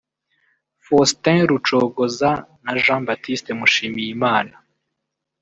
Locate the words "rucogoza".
1.49-2.31